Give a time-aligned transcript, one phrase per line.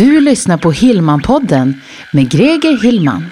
[0.00, 1.80] Du lyssnar på Hillmanpodden
[2.12, 3.24] med Greger Hillman.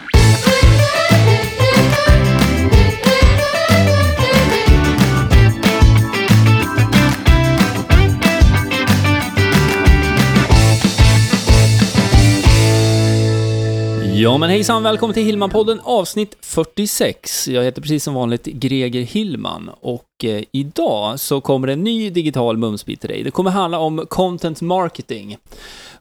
[14.14, 17.48] Ja men hejsan, välkommen till Hillman-podden avsnitt 46.
[17.48, 22.10] Jag heter precis som vanligt Greger Hillman och eh, idag så kommer det en ny
[22.10, 23.22] digital mumsbit till dig.
[23.22, 25.36] Det kommer handla om content marketing.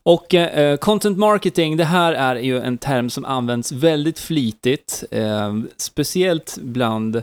[0.07, 5.03] Och eh, eh, content marketing, det här är ju en term som används väldigt flitigt,
[5.11, 7.21] eh, speciellt bland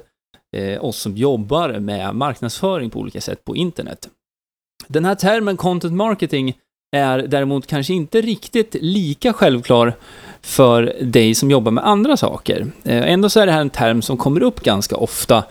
[0.57, 4.09] eh, oss som jobbar med marknadsföring på olika sätt på internet.
[4.89, 6.55] Den här termen content marketing
[6.97, 9.95] är däremot kanske inte riktigt lika självklar
[10.41, 12.61] för dig som jobbar med andra saker.
[12.85, 15.45] Eh, ändå så är det här en term som kommer upp ganska ofta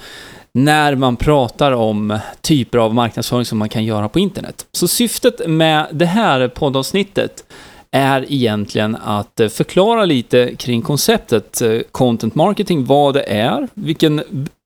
[0.53, 4.65] när man pratar om typer av marknadsföring som man kan göra på internet.
[4.71, 7.45] Så syftet med det här poddavsnittet
[7.91, 14.23] är egentligen att eh, förklara lite kring konceptet eh, content marketing, vad det är, vilken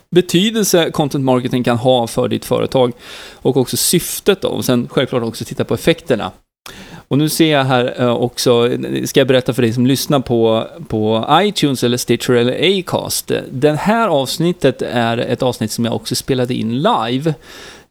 [0.10, 2.92] betydelse content marketing kan ha för ditt företag
[3.34, 6.32] och också syftet då, och sen självklart också titta på effekterna
[7.08, 8.70] och nu ser jag här eh, också,
[9.06, 13.32] ska jag berätta för dig som lyssnar på, på iTunes eller Stitcher eller Acast.
[13.52, 17.34] Det här avsnittet är ett avsnitt som jag också spelade in live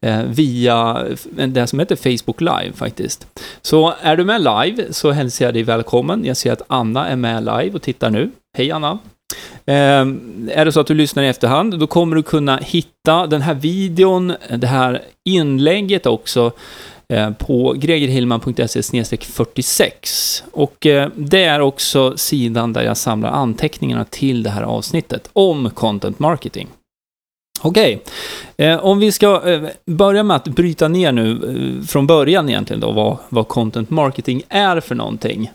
[0.01, 3.27] eh, via det som heter Facebook Live faktiskt.
[3.63, 6.25] Så är du med live så hälsar jag dig välkommen.
[6.25, 8.31] Jag ser att Anna är med live och tittar nu.
[8.57, 8.99] Hej Anna!
[9.67, 10.07] Eh,
[10.51, 13.55] är det så att du lyssnar i efterhand, då kommer du kunna hitta den här
[13.55, 16.53] videon, det här inlägget också
[17.09, 20.45] Eh, på gregerhillman.se 46.
[20.53, 25.71] Och eh, det är också sidan där jag samlar anteckningarna till det här avsnittet om
[25.71, 26.69] content marketing.
[27.63, 28.03] Okej,
[28.57, 28.77] okay.
[28.77, 29.43] om vi ska
[29.87, 34.81] börja med att bryta ner nu från början egentligen då vad, vad content marketing är
[34.81, 35.51] för någonting.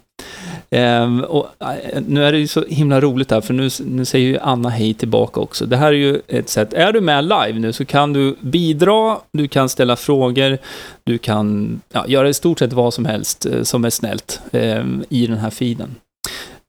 [0.76, 4.28] Ehm, och, äh, nu är det ju så himla roligt här, för nu, nu säger
[4.28, 5.66] ju Anna hej tillbaka också.
[5.66, 9.18] Det här är ju ett sätt, är du med live nu så kan du bidra,
[9.34, 10.58] du kan ställa frågor,
[11.04, 15.04] du kan ja, göra i stort sett vad som helst eh, som är snällt ehm,
[15.10, 15.96] i den här feeden.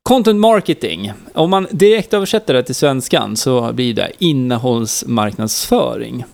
[0.09, 6.25] Content marketing, om man direkt översätter det till svenskan så blir det innehållsmarknadsföring.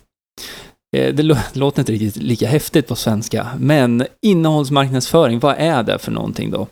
[0.97, 6.11] Eh, det låter inte riktigt lika häftigt på svenska, men innehållsmarknadsföring, vad är det för
[6.11, 6.67] någonting då?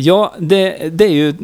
[0.00, 1.34] Ja, det, det, är ju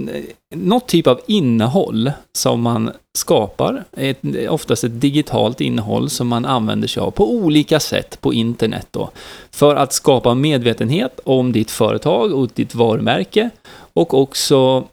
[0.55, 3.85] något typ av innehåll som man skapar.
[3.97, 4.19] Ett,
[4.49, 9.11] oftast ett digitalt innehåll som man använder sig av på olika sätt på internet då.
[9.51, 13.51] För att skapa medvetenhet om ditt företag och ditt varumärke.
[13.93, 14.85] Och också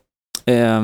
[0.45, 0.83] eh,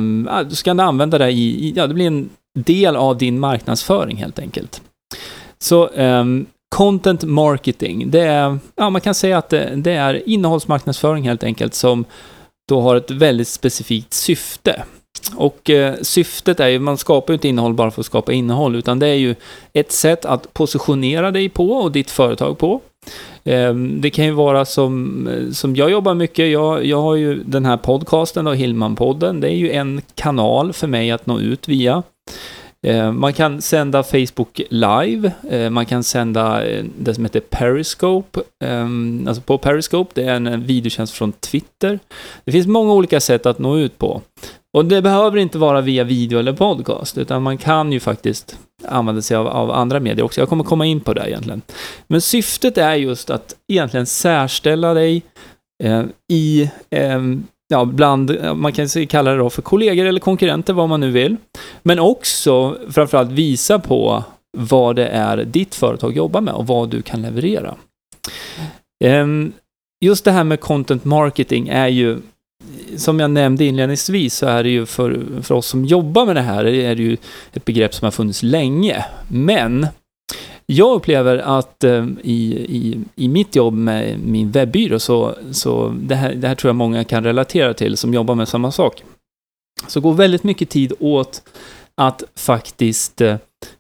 [0.50, 2.30] du ska använda det i, ja det blir en
[2.60, 4.82] del av din marknadsföring helt enkelt.
[5.60, 6.26] Så eh,
[6.76, 11.74] content marketing, det är, ja man kan säga att det, det är innehållsmarknadsföring helt enkelt
[11.74, 12.06] som
[12.70, 14.84] då har ett väldigt specifikt syfte.
[15.36, 18.76] Och eh, syftet är ju, man skapar ju inte innehåll bara för att skapa innehåll,
[18.76, 19.36] utan det är ju
[19.74, 22.82] ett sätt att positionera dig på och ditt företag på.
[23.44, 27.44] Eh, det kan ju vara som, eh, som jag jobbar mycket, jag, jag har ju
[27.44, 31.68] den här podcasten då, Hillman-podden, det är ju en kanal för mig att nå ut
[31.68, 32.04] via.
[32.88, 38.42] Eh, man kan sända Facebook live, eh, man kan sända eh, det som heter Periscope,
[38.64, 42.00] ehm, alltså på Periscope, det är en videotjänst från Twitter.
[42.46, 44.22] Det finns många olika sätt att nå ut på.
[44.74, 48.58] Och det behöver inte vara via video eller podcast, utan man kan ju faktiskt
[48.88, 50.42] använda sig av, av andra medier också.
[50.42, 51.62] Jag kommer komma in på det egentligen.
[52.08, 55.24] Men syftet är just att egentligen särställa dig
[55.84, 57.20] eh, i eh,
[57.70, 61.38] ja, bland, man kan kalla det då för kollegor eller konkurrenter, vad man nu vill.
[61.84, 64.24] Men också framförallt visa på
[64.58, 67.76] vad det är ditt företag jobbar med och vad du kan leverera.
[69.04, 69.54] Ehm,
[70.06, 72.18] just det här med content marketing är ju,
[72.98, 76.42] som jag nämnde inledningsvis, så är det ju för, för oss som jobbar med det
[76.42, 77.18] här, är det ju
[77.54, 79.06] ett begrepp som har funnits länge.
[79.28, 79.88] Men
[80.72, 86.16] jag upplever att eh, i, i, i mitt jobb med min webbyrå så, så det,
[86.16, 89.04] här, det här tror jag många kan relatera till som jobbar med samma sak.
[89.88, 91.42] Så går väldigt mycket tid åt
[91.96, 93.36] att faktiskt eh,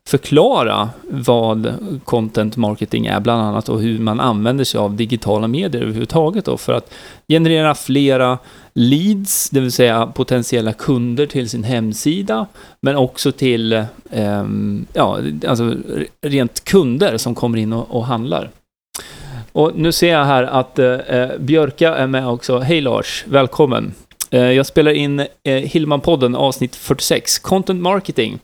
[0.07, 5.81] förklara vad content marketing är bland annat och hur man använder sig av digitala medier
[5.81, 6.93] överhuvudtaget då för att
[7.27, 8.37] generera flera
[8.73, 12.45] leads, det vill säga potentiella kunder till sin hemsida,
[12.81, 14.45] men också till eh,
[14.93, 15.75] ja, alltså
[16.21, 18.49] rent kunder som kommer in och, och handlar.
[19.51, 22.59] Och nu ser jag här att eh, eh Björka är med också.
[22.59, 23.93] Hej Lars, välkommen!
[24.31, 28.39] Eh, jag spelar in eh, Hillman-podden avsnitt 46, Content Marketing.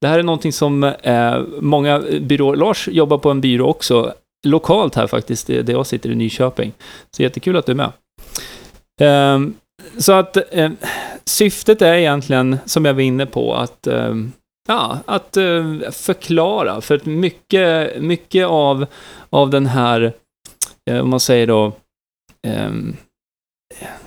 [0.00, 4.14] Det här är någonting som eh, många byråer, Lars jobbar på en byrå också,
[4.46, 6.72] lokalt här faktiskt, där jag sitter i Nyköping.
[7.10, 7.92] Så jättekul att du är med.
[9.00, 9.54] Ehm,
[9.98, 10.70] så att eh,
[11.24, 14.14] syftet är egentligen, som jag var inne på, att, eh,
[14.68, 16.80] ja, att eh, förklara.
[16.80, 18.86] För att mycket, mycket av,
[19.30, 20.12] av den här,
[20.90, 21.72] eh, om man säger då,
[22.46, 22.96] ehm,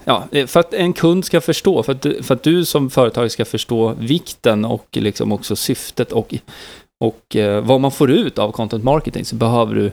[0.04, 3.32] ja, för att en kund ska förstå, för att, du- för att du som företag
[3.32, 6.34] ska förstå vikten och liksom också syftet och,
[7.06, 9.92] och eh, vad man får ut av content marketing så behöver du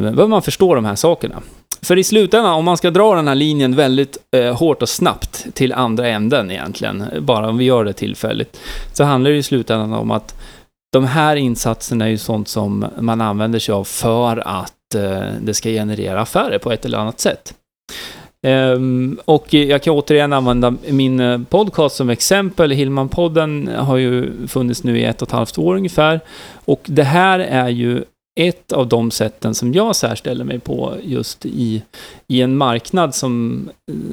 [0.00, 1.42] behöver man förstå de här sakerna.
[1.86, 5.46] För i slutändan, om man ska dra den här linjen väldigt eh, hårt och snabbt
[5.54, 8.60] till andra änden egentligen, bara om vi gör det tillfälligt,
[8.92, 10.34] så handlar det i slutändan om att
[10.92, 15.54] de här insatserna är ju sånt som man använder sig av för att eh, det
[15.54, 17.54] ska generera affärer på ett eller annat sätt.
[18.46, 22.72] Um, och jag kan återigen använda min eh, podcast som exempel.
[22.72, 26.20] Hillman-podden har ju funnits nu i ett och ett halvt år ungefär.
[26.64, 28.04] Och det här är ju
[28.40, 31.82] ett av de sätten som jag särställer mig på just i,
[32.26, 33.68] i en marknad som,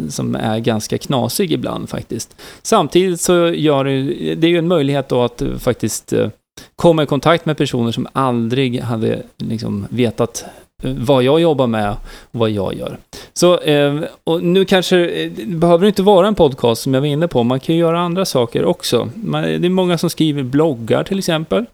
[0.09, 2.35] som är ganska knasig ibland faktiskt.
[2.61, 4.01] Samtidigt så gör det,
[4.35, 6.29] det är ju en möjlighet då att faktiskt eh,
[6.75, 10.45] komma i kontakt med personer som aldrig hade liksom vetat
[10.83, 12.97] eh, vad jag jobbar med och vad jag gör.
[13.33, 14.95] Så, eh, och nu kanske,
[15.29, 17.99] det behöver inte vara en podcast som jag var inne på, man kan ju göra
[17.99, 19.09] andra saker också.
[19.15, 21.65] Det är många som skriver bloggar till exempel.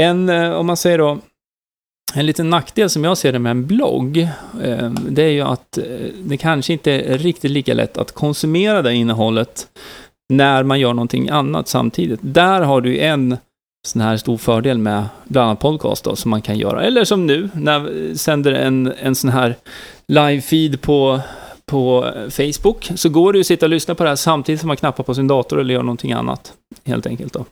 [0.00, 1.18] En, om man säger då,
[2.14, 4.18] en liten nackdel som jag ser det med en blogg,
[4.62, 5.84] eh, det är ju att eh,
[6.24, 9.68] det kanske inte är riktigt lika lätt att konsumera det innehållet
[10.28, 12.20] när man gör någonting annat samtidigt.
[12.22, 13.36] Där har du en
[13.86, 16.82] sån här stor fördel med bland annat podcast då, som man kan göra.
[16.82, 19.56] Eller som nu, när vi sänder en, en sån här
[20.12, 21.20] live-feed på,
[21.66, 24.68] på Facebook, så går det ju att sitta och lyssna på det här samtidigt som
[24.68, 26.52] man knappar på sin dator eller gör någonting annat,
[26.84, 27.44] helt enkelt då.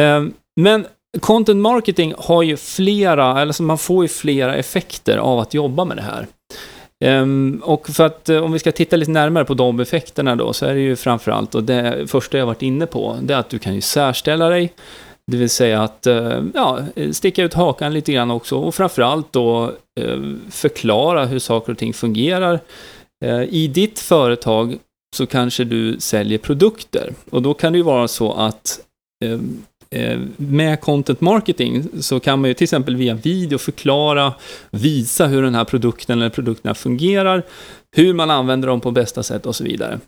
[0.00, 0.24] Eh,
[0.60, 0.86] men
[1.20, 5.84] content marketing har ju flera, eller så man får ju flera effekter av att jobba
[5.84, 6.26] med det här.
[7.04, 10.52] Um, och för att eh, om vi ska titta lite närmare på de effekterna då,
[10.52, 13.50] så är det ju framförallt, och det första jag varit inne på, det är att
[13.50, 14.72] du kan ju särställa dig.
[15.32, 16.78] Det vill säga att eh, ja,
[17.12, 20.20] sticka ut hakan lite grann också och framförallt då eh,
[20.50, 22.60] förklara hur saker och ting fungerar.
[23.48, 24.78] I ditt företag
[25.16, 28.80] så kanske du säljer produkter och då kan det ju vara så att
[29.24, 29.62] ehm,
[29.94, 34.34] Eh, med content marketing så kan man ju till exempel via video förklara,
[34.70, 37.42] visa hur den här produkten eller produkterna fungerar,
[37.96, 40.00] hur man använder dem på bästa sätt och så vidare.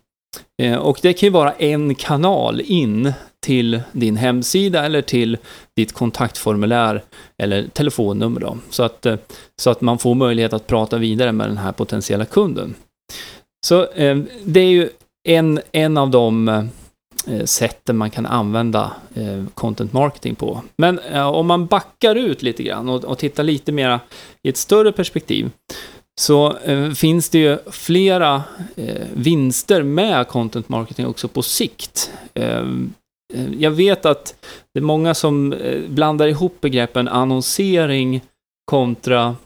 [0.63, 3.13] Eh, och det kan ju vara en kanal in
[3.43, 5.39] till din hemsida eller till
[5.77, 7.03] ditt kontaktformulär
[7.43, 8.59] eller telefonnummer då.
[8.71, 9.17] Så att, eh,
[9.61, 12.75] så att man får möjlighet att prata vidare med den här potentiella kunden.
[13.67, 13.87] Så
[14.45, 14.89] det är ju
[15.29, 16.69] en, en av de
[17.27, 20.63] Eh, sätten man kan använda eh, content marketing på.
[20.77, 24.01] Men eh, om man backar ut lite grann och, och tittar lite mera
[24.43, 25.51] i ett större perspektiv
[26.21, 26.57] så
[26.97, 28.43] finns det ju flera
[29.15, 32.13] vinster med content marketing också på sikt.
[33.59, 34.35] Jag vet att
[34.75, 35.55] det är många som
[35.89, 38.21] blandar ihop begreppen annonsering
[38.65, 39.37] kontra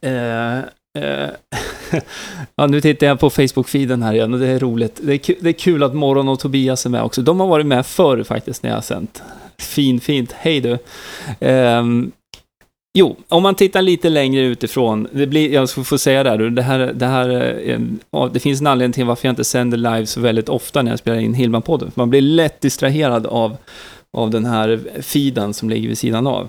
[0.00, 0.58] eh,
[0.98, 1.30] eh,
[2.56, 5.00] ja, nu tittar jag på Facebook-feeden här igen och det är roligt.
[5.02, 7.22] Det är, kul, det är kul att Morgon och Tobias är med också.
[7.22, 9.22] De har varit med förr faktiskt när jag har sänt.
[9.58, 10.32] Fin, fint.
[10.32, 10.78] Hej du.
[11.46, 12.12] Um,
[12.94, 16.62] Jo, om man tittar lite längre utifrån, det blir, jag får säga det här, det
[16.62, 17.58] här, det här
[18.10, 20.92] ja, det finns en anledning till varför jag inte sänder live så väldigt ofta när
[20.92, 21.90] jag spelar in Hillman-podden.
[21.94, 23.56] Man blir lätt distraherad av,
[24.16, 26.48] av den här feeden som ligger vid sidan av.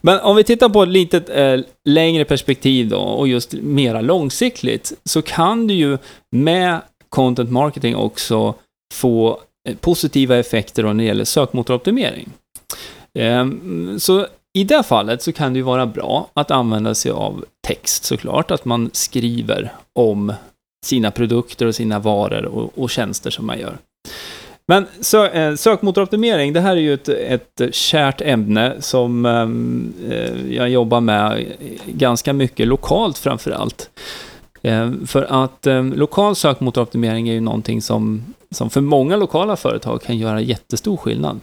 [0.00, 4.92] Men om vi tittar på ett lite eh, längre perspektiv då, och just mera långsiktigt,
[5.04, 5.98] så kan du ju
[6.30, 8.54] med content marketing också
[8.94, 12.28] få eh, positiva effekter då när det gäller sökmotoroptimering.
[13.18, 13.46] Eh,
[13.98, 14.26] Så
[14.58, 18.50] i det fallet så kan det ju vara bra att använda sig av text såklart,
[18.50, 20.32] att man skriver om
[20.86, 23.78] sina produkter och sina varor och, och tjänster som man gör.
[24.68, 30.54] Men sö, eh, sökmotoroptimering, det här är ju ett, ett kärt ämne som eh, eh
[30.54, 31.44] jag jobbar med
[31.86, 33.90] ganska mycket lokalt framför allt.
[34.62, 40.02] Eh, för att eh, lokal sökmotoroptimering är ju någonting som, som för många lokala företag
[40.02, 41.40] kan göra jättestor skillnad.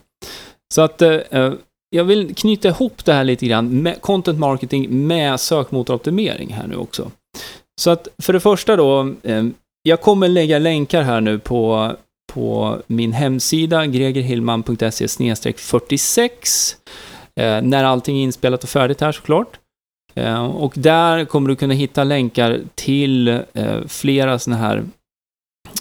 [0.73, 1.53] Så att eh, eh,
[1.89, 6.75] jag vill knyta ihop det här lite grann med content marketing med sökmotoroptimering här nu
[6.75, 7.11] också.
[7.81, 9.43] Så att för det första då, eh,
[9.83, 11.91] jag kommer lägga länkar här nu på,
[12.33, 15.07] på min hemsida gregerhillman.se
[15.57, 16.75] 46
[17.35, 19.59] eh, när allting är inspelat och färdigt här såklart.
[20.15, 24.83] Eh, och där kommer du kunna hitta länkar till eh, flera sådana här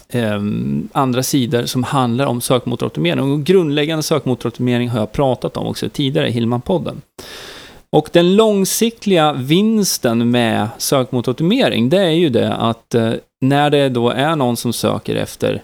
[0.08, 3.32] ehm, andra sidor som handlar om sökmotoroptimering.
[3.32, 7.00] Och grundläggande sökmotoroptimering har jag pratat om också tidigare i Hillman-podden.
[7.92, 12.94] Och den långsiktiga vinsten med sökmotoroptimering, det är ju det att
[13.40, 15.62] när det då är någon som söker efter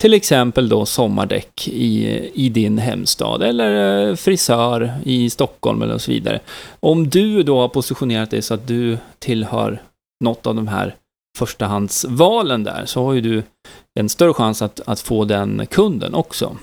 [0.00, 6.10] till exempel då sommardäck i, i din hemstad eller eh, frisör i Stockholm eller så
[6.10, 6.40] vidare.
[6.80, 9.82] Om du då har positionerat dig så att du tillhör
[10.24, 10.94] något av de här
[11.38, 13.42] förstahandsvalen där så har ju du
[14.00, 16.56] en större chans att, att få den kunden också.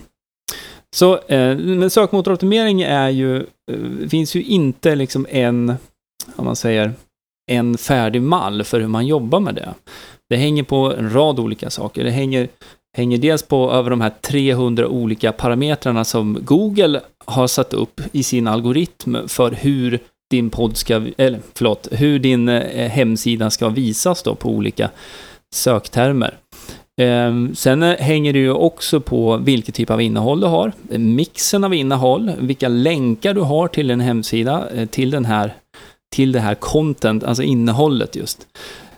[0.96, 3.38] Så eh, men sökmotoroptimering är ju,
[3.72, 5.74] eh, finns ju inte liksom en,
[6.36, 6.94] om man säger,
[7.52, 9.74] en färdig mall för hur man jobbar med det.
[10.30, 12.04] Det hänger på en rad olika saker.
[12.04, 12.48] Det hänger,
[12.98, 18.24] hänger dels på över de här 300 olika parametrarna som Google har satt upp i
[18.24, 20.00] sin algoritm för hur
[20.32, 24.90] din podd ska, eller förlåt, hur din eh, hemsida ska visas då på olika
[25.56, 26.38] söktermer.
[27.02, 31.64] Ehm, sen eh, hänger det ju också på vilken typ av innehåll du har, mixen
[31.64, 35.54] av innehåll, vilka länkar du har till en hemsida, eh, till den här,
[36.16, 38.48] till det här content, alltså innehållet just.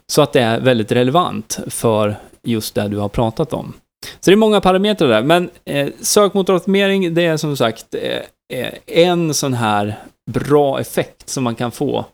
[0.08, 3.74] Så att det är väldigt relevant för just det du har pratat om.
[4.06, 8.74] Så det är många parametrar där, men eh, sökmotoroptimering, det är som sagt eh, eh,
[8.86, 9.96] en sån här
[10.32, 12.06] bra effekt som man kan få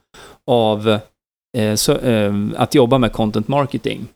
[0.47, 0.99] av
[1.57, 4.07] eh, så, eh, att jobba med content marketing.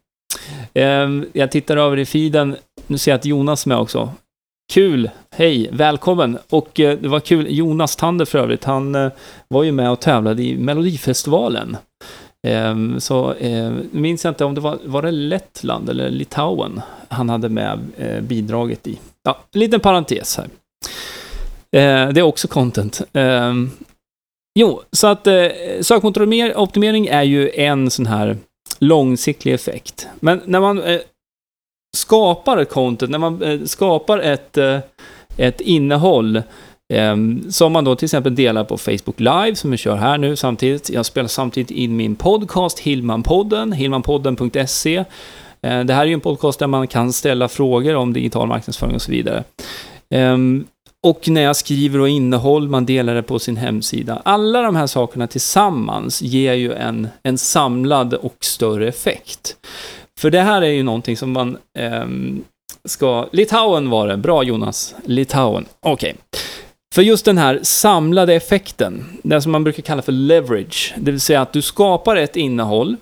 [0.73, 2.55] Ehm, jag tittar över i feeden,
[2.87, 4.11] nu ser jag att Jonas är med också.
[4.73, 5.09] Kul!
[5.35, 6.37] Hej, välkommen!
[6.49, 9.11] Och eh, det var kul, Jonas Tander för övrigt, han eh,
[9.47, 11.77] var ju med och tävlade i Melodifestivalen.
[12.45, 17.29] Ehm, så eh, minns jag inte om det var, var det Lettland eller Litauen han
[17.29, 18.99] hade med eh, bidraget i.
[19.23, 20.45] Ja, en liten parentes här.
[21.71, 23.01] Eh, det är också content.
[23.13, 23.71] Ehm,
[24.59, 25.27] jo, så att
[25.81, 28.37] sökmotoroptimering är ju en sån här
[28.79, 30.07] långsiktig effekt.
[30.19, 30.81] Men när man
[31.97, 34.57] skapar ett content, när man skapar ett,
[35.37, 36.41] ett innehåll
[36.93, 40.35] Ehm, som man då till exempel delar på Facebook Live, som vi kör här nu
[40.35, 40.89] samtidigt.
[40.89, 45.05] Jag spelar samtidigt in min podcast, Hillmanpodden, hillmanpodden.se.
[45.61, 48.95] Ehm, det här är ju en podcast där man kan ställa frågor om digital marknadsföring
[48.95, 49.43] och så vidare.
[50.09, 50.65] Ehm,
[51.03, 54.21] och när jag skriver och innehåll, man delar det på sin hemsida.
[54.25, 59.57] Alla de här sakerna tillsammans ger ju en, en samlad och större effekt.
[60.19, 62.05] För det här är ju någonting som man eh,
[62.85, 63.27] ska...
[63.31, 64.17] Litauen var det.
[64.17, 64.95] Bra Jonas.
[65.05, 65.65] Litauen.
[65.79, 66.09] Okej.
[66.09, 66.41] Okay.
[66.95, 71.21] För just den här samlade effekten, det som man brukar kalla för leverage, det vill
[71.21, 72.95] säga att du skapar ett innehåll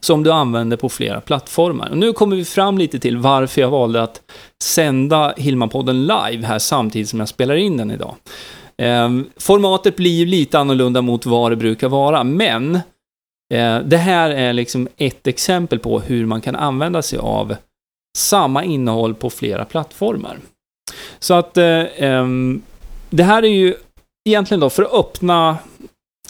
[0.00, 1.90] som du använder på flera plattformar.
[1.90, 4.22] Och nu kommer vi fram lite till varför jag valde att
[4.62, 8.14] sända Hillmanpodden live här samtidigt som jag spelar in den idag.
[8.78, 12.74] Ehm, formatet blir ju lite annorlunda mot vad det brukar vara, men
[13.54, 17.56] eh, det här är liksom ett exempel på hur man kan använda sig av
[18.18, 20.38] samma innehåll på flera plattformar.
[21.18, 22.62] Så att eh, ehm,
[23.16, 23.74] det här är ju
[24.28, 25.58] egentligen då för att öppna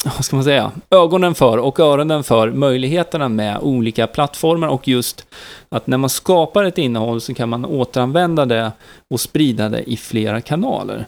[0.04, 5.26] vad ska man säga, ögonen för och öronen för möjligheterna med olika plattformar och just
[5.68, 8.72] att när man skapar ett innehåll så kan man återanvända det
[9.10, 11.06] och sprida det i flera kanaler.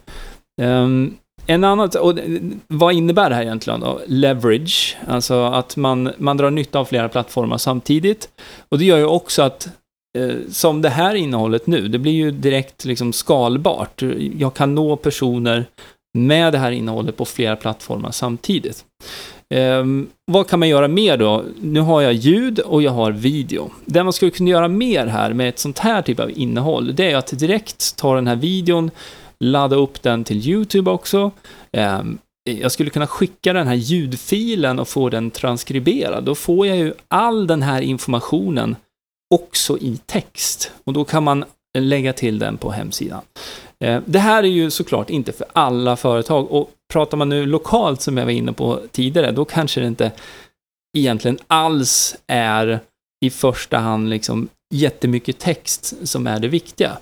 [0.62, 1.16] Um,
[1.46, 2.18] en annan, och
[2.66, 4.00] vad innebär det här egentligen då?
[4.06, 8.28] Leverage, alltså att man, man drar nytta av flera plattformar samtidigt.
[8.68, 9.68] Och det gör ju också att,
[10.16, 14.02] Eh, som det här innehållet nu, det blir ju direkt liksom skalbart.
[14.38, 15.66] Jag kan nå personer
[16.18, 18.84] med det här innehållet på flera plattformar samtidigt.
[19.54, 21.44] Um, vad kan man göra mer då?
[21.60, 23.70] Nu har jag ljud och jag har video.
[23.84, 27.10] Det man skulle kunna göra mer här med ett sånt här typ av innehåll, det
[27.10, 28.90] är att direkt ta den här videon,
[29.40, 31.30] ladda upp den till YouTube också.
[31.72, 32.18] Um,
[32.50, 36.24] jag skulle kunna skicka den här ljudfilen och få den transkriberad.
[36.24, 38.76] Då får jag ju all den här informationen
[39.34, 40.72] också i text.
[40.84, 41.44] Och då kan man
[41.78, 43.22] lägga till den på hemsidan.
[43.84, 48.00] Eh, det här är ju såklart inte för alla företag och pratar man nu lokalt
[48.00, 50.12] som jag var inne på tidigare, då kanske det inte
[50.98, 52.80] egentligen alls är
[53.24, 56.98] i första hand liksom jättemycket text som är det viktiga.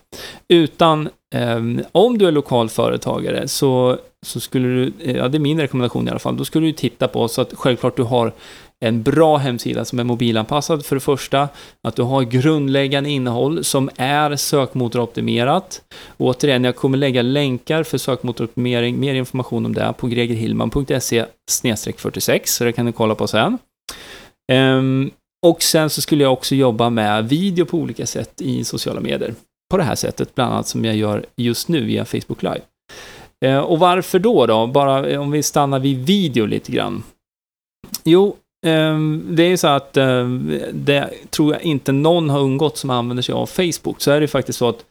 [0.49, 1.63] Utan eh,
[1.93, 6.11] om du är lokal företagare så, så skulle du, ja det är min rekommendation i
[6.11, 8.33] alla fall, då skulle du titta på så att självklart du har
[8.85, 11.49] en bra hemsida som är mobilanpassad för det första,
[11.83, 15.83] att du har grundläggande innehåll som är sökmotoroptimerat.
[16.17, 21.25] återigen, jag kommer lägga länkar för sökmotoroptimering, mer information om det på gregerhillman.se
[21.97, 23.59] 46, så det kan du kolla på sen.
[24.53, 25.11] Um,
[25.47, 29.35] och sen så skulle jag också jobba med video på olika sätt i sociala medier.
[29.71, 32.61] På det här sättet, bland annat som jag gör just nu via Facebook Live.
[33.45, 34.67] Ehm, och varför då då?
[34.67, 37.03] Bara om vi stannar vid video lite grann.
[38.05, 42.79] Jo, Ehm, det är ju så att ehm, det tror jag inte någon har undgått
[42.79, 44.01] som använder sig av Facebook.
[44.01, 44.85] Så är det faktiskt så att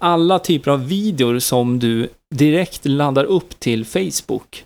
[0.00, 4.64] alla typer av videor som du direkt laddar upp till Facebook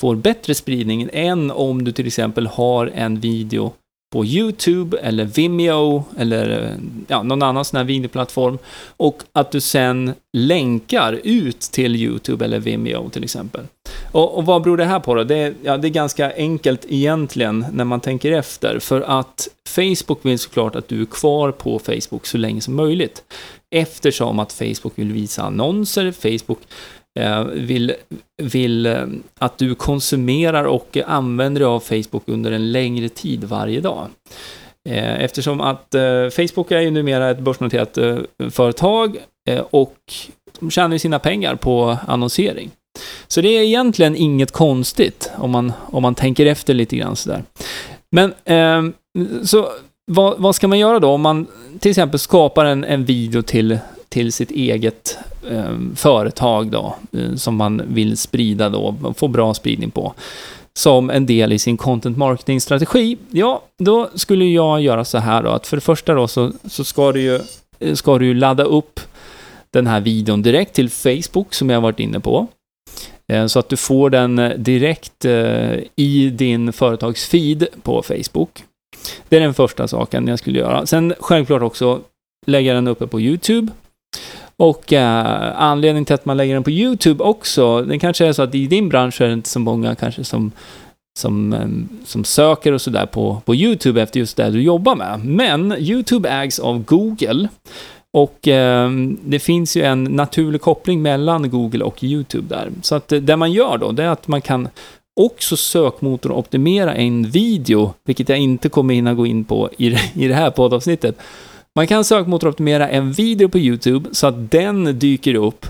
[0.00, 3.72] får bättre spridning än om du till exempel har en video
[4.12, 8.58] på YouTube eller Vimeo eller ja, någon annan sån här videoplattform
[8.96, 13.64] och att du sen länkar ut till YouTube eller Vimeo till exempel.
[14.12, 15.24] Och, och vad beror det här på då?
[15.24, 20.38] Det, ja, det är ganska enkelt egentligen när man tänker efter för att Facebook vill
[20.38, 23.22] såklart att du är kvar på Facebook så länge som möjligt
[23.74, 26.58] eftersom att Facebook vill visa annonser, Facebook
[27.18, 27.94] Eh, vill,
[28.42, 29.06] vill eh,
[29.38, 34.06] att du konsumerar och använder dig av Facebook under en längre tid varje dag.
[34.88, 38.18] Eh, eftersom att eh, Facebook är ju numera ett börsnoterat eh,
[38.50, 39.16] företag
[39.48, 39.96] eh, och
[40.60, 42.70] de tjänar ju sina pengar på annonsering.
[43.28, 47.42] Så det är egentligen inget konstigt om man, om man tänker efter lite grann sådär.
[48.10, 48.92] Men, ehm,
[49.44, 49.68] så
[50.10, 51.46] vad, vad, ska man göra då om man
[51.78, 53.78] till exempel skapar en, en video till,
[54.08, 55.18] till sitt eget
[55.50, 60.14] eh, företag då, eh, som man vill sprida då, få bra spridning på,
[60.74, 65.50] som en del i sin content marketing-strategi, ja, då skulle jag göra så här då,
[65.50, 67.40] att för det första då så, så ska du ju,
[67.78, 69.00] eh, ska du ju ladda upp
[69.70, 72.46] den här videon direkt till Facebook, som jag varit inne på.
[73.32, 78.64] Eh, så att du får den eh, direkt eh, i din företagsfeed på Facebook.
[79.28, 80.86] Det är den första saken jag skulle göra.
[80.86, 82.00] Sen självklart också
[82.46, 83.72] lägga den uppe på YouTube.
[84.56, 88.42] Och eh, anledningen till att man lägger den på YouTube också, det kanske är så
[88.42, 90.52] att i din bransch är det inte så många kanske som,
[91.18, 95.24] som, ehm, som söker och sådär på, på YouTube efter just det du jobbar med.
[95.24, 97.48] Men YouTube ägs av Google.
[98.16, 98.90] Och eh,
[99.24, 102.70] det finns ju en naturlig koppling mellan Google och YouTube där.
[102.82, 104.68] Så att eh, det man gör då, det är att man kan
[105.20, 110.34] också sökmotoroptimera en video, vilket jag inte kommer hinna gå in på i, i det
[110.34, 111.18] här poddavsnittet.
[111.74, 115.66] Man kan sökmotoroptimera en video på YouTube så att den dyker upp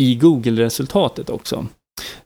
[0.00, 1.66] i Google-resultatet också.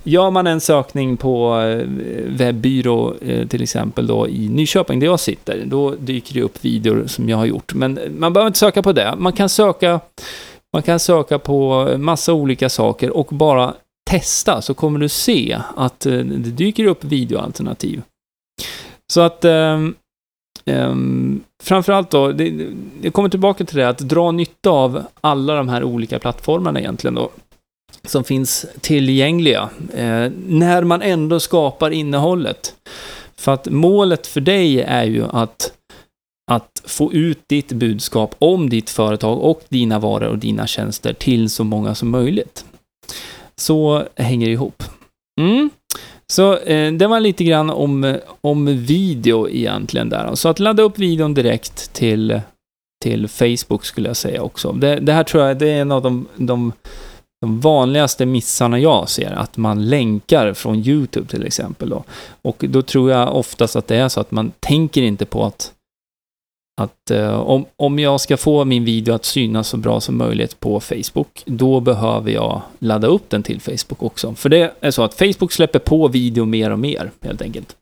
[0.03, 1.87] Gör man en sökning på eh,
[2.27, 7.07] webbyrå eh, till exempel då i Nyköping där jag sitter, då dyker det upp videor
[7.07, 7.75] som jag har gjort.
[7.75, 9.15] Men eh, man behöver inte söka på det.
[9.19, 10.01] Man kan söka,
[10.73, 13.75] man kan söka på massa olika saker och bara
[14.11, 18.03] testa så kommer du se att det dyker upp videoalternativ.
[19.13, 19.45] Så att
[20.65, 22.69] Um, framförallt då, det,
[23.03, 27.15] jag kommer tillbaka till det att dra nytta av alla de här olika plattformarna egentligen
[27.15, 27.31] då,
[28.05, 32.75] som finns tillgängliga, eh, när man ändå skapar innehållet.
[33.37, 35.73] För att målet för dig är ju att,
[36.51, 41.51] att få ut ditt budskap om ditt företag och dina varor och dina tjänster till
[41.51, 42.65] så många som möjligt.
[43.57, 44.83] Så hänger det ihop.
[45.41, 45.71] Mm.
[46.33, 50.35] Så eh, det var lite grann om, om video egentligen där.
[50.35, 52.41] Så att ladda upp videon direkt till,
[53.03, 54.73] till Facebook skulle jag säga också.
[54.73, 56.73] Det, det här tror jag det är en av de, de,
[57.43, 61.89] de, vanligaste missarna jag ser, att man länkar från YouTube till exempel.
[61.89, 62.05] Då.
[62.43, 65.73] Och då tror jag oftast att det är så att man tänker inte på att
[66.81, 70.61] att eh, om, om jag ska få min video att synas så bra som möjligt
[70.61, 74.35] på Facebook, då behöver jag ladda upp den till Facebook också.
[74.35, 77.77] För det är så att Facebook släpper på video mer och mer, helt enkelt.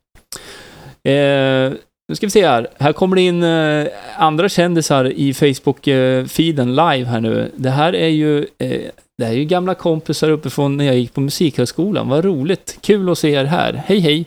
[1.03, 1.73] Eh,
[2.11, 2.67] nu ska vi se här.
[2.79, 7.51] Här kommer det in eh, andra kändisar i Facebook-feeden eh, live här nu.
[7.55, 8.81] Det här är ju, eh,
[9.17, 12.09] det här är ju gamla kompisar uppifrån när jag gick på Musikhögskolan.
[12.09, 12.77] Vad roligt!
[12.81, 13.83] Kul att se er här.
[13.85, 14.25] Hej hej!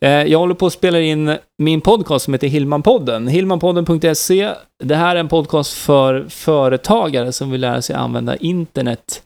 [0.00, 3.28] Eh, jag håller på att spela in min podcast som heter Hillmanpodden.
[3.28, 4.52] Hillmanpodden.se.
[4.84, 9.22] Det här är en podcast för företagare som vill lära sig använda internet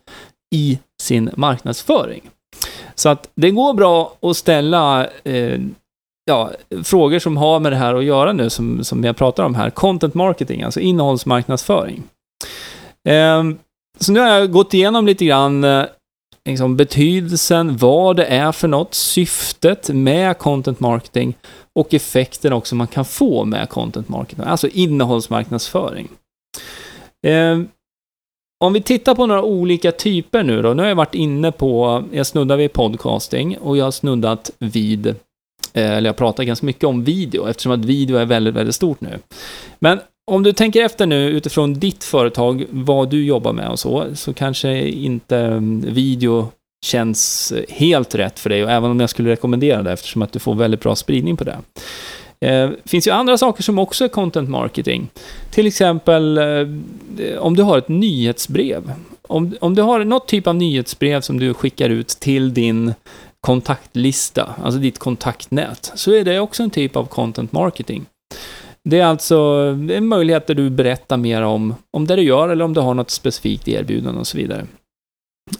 [0.54, 2.22] i sin marknadsföring.
[2.94, 5.60] Så att det går bra att ställa eh,
[6.24, 6.50] ja,
[6.84, 9.70] frågor som har med det här att göra nu, som, som jag pratar om här.
[9.70, 12.02] Content marketing, alltså innehållsmarknadsföring.
[13.08, 13.42] Eh,
[14.00, 15.84] så nu har jag gått igenom lite grann eh,
[16.44, 21.34] liksom betydelsen, vad det är för något, syftet med content marketing
[21.74, 26.08] och effekten också man kan få med content marketing, alltså innehållsmarknadsföring.
[27.26, 27.60] Eh,
[28.64, 32.04] om vi tittar på några olika typer nu då, nu har jag varit inne på,
[32.12, 35.14] jag snuddar vid podcasting och jag har snuddat vid
[35.74, 39.00] Eh, eller jag pratar ganska mycket om video, eftersom att video är väldigt, väldigt stort
[39.00, 39.18] nu.
[39.78, 44.06] Men om du tänker efter nu utifrån ditt företag, vad du jobbar med och så,
[44.14, 46.48] så kanske inte mm, video
[46.86, 50.38] känns helt rätt för dig, och även om jag skulle rekommendera det eftersom att du
[50.38, 51.58] får väldigt bra spridning på det.
[52.38, 55.08] Det eh, finns ju andra saker som också är content marketing.
[55.50, 58.92] Till exempel eh, om du har ett nyhetsbrev.
[59.28, 62.94] Om, om du har något typ av nyhetsbrev som du skickar ut till din
[63.46, 68.06] kontaktlista, alltså ditt kontaktnät, så är det också en typ av content marketing.
[68.84, 69.36] Det är alltså
[69.90, 72.94] en möjlighet där du berättar mer om, om det du gör eller om du har
[72.94, 74.66] något specifikt erbjudande och så vidare.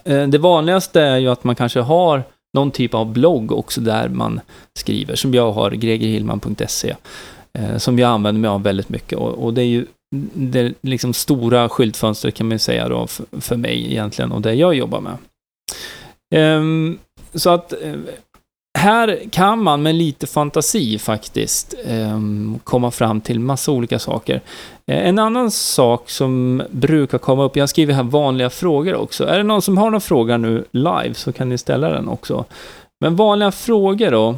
[0.03, 2.23] Eh, det vanligaste är ju att man kanske har
[2.57, 4.39] någon typ av blogg också där man
[4.79, 6.95] skriver, som jag har, gregerhillman.se,
[7.53, 9.17] eh, som jag använder mig av väldigt mycket.
[9.17, 9.85] Och, det är ju
[10.33, 13.07] det liksom stora skyltfönstret kan man säga då
[13.41, 15.17] för mig egentligen och det jag jobbar med.
[16.35, 16.99] Ehm,
[17.33, 17.95] så att eh,
[18.77, 24.41] här kan man med lite fantasi faktiskt ehm, komma fram till massa olika saker.
[24.87, 29.27] Eh, en annan sak som brukar komma upp, jag skriver här vanliga frågor också.
[29.27, 32.45] Är det någon som har någon fråga nu live så kan ni ställa den också.
[33.01, 34.35] Men vanliga frågor då,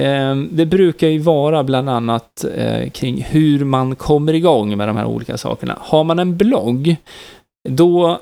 [0.00, 4.96] ehm, det brukar ju vara bland annat eh, kring hur man kommer igång med de
[4.96, 5.78] här olika sakerna.
[5.80, 6.96] Har man en blogg,
[7.68, 8.20] då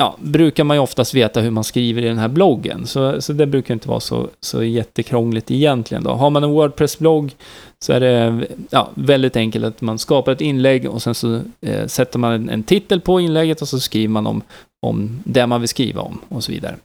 [0.00, 2.86] ja, brukar man ju oftast veta hur man skriver i den här bloggen.
[2.86, 6.04] Så, så det brukar inte vara så, så jättekrångligt egentligen.
[6.04, 6.10] Då.
[6.10, 7.34] Har man en Wordpress-blogg
[7.78, 11.86] så är det ja, väldigt enkelt att man skapar ett inlägg och sen så eh,
[11.86, 14.42] sätter man en, en, titel på inlägget och så skriver man om,
[14.86, 16.76] om det man vill skriva om och så vidare.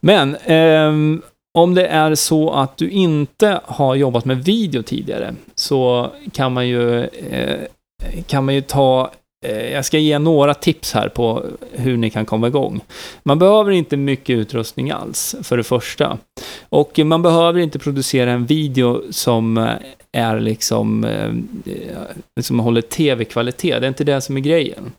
[0.00, 1.20] Men eh,
[1.58, 6.68] om det är så att du inte har jobbat med video tidigare så kan man
[6.68, 7.58] ju, eh,
[8.26, 9.10] kan man ju ta
[9.46, 12.80] Eh, jag ska ge några tips här på hur ni kan komma igång.
[13.22, 16.18] Man behöver inte mycket utrustning alls, för det första.
[16.68, 19.74] Och man behöver inte producera en video som eh,
[20.12, 21.32] är liksom, eh,
[22.40, 23.78] ...som håller tv-kvalitet.
[23.78, 24.92] Det är inte det som är grejen.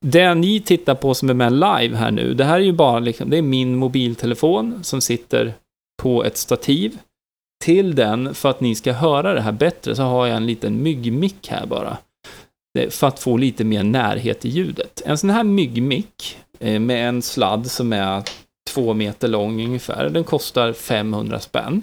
[0.00, 2.98] Det ni tittar på som är med live här nu, det här är ju bara
[2.98, 5.54] liksom, det är min mobiltelefon som sitter
[6.02, 6.98] på ett stativ.
[7.64, 10.82] Till den, för att ni ska höra det här bättre, så har jag en liten
[10.82, 11.96] myggmick här bara.
[12.76, 15.02] Eh, för att få lite mer närhet i ljudet.
[15.06, 18.22] En sån här myggmick eh, med en sladd som är
[18.70, 21.82] två meter lång ungefär, den kostar 500 spänn.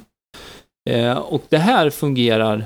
[0.89, 2.65] Eh, och det här fungerar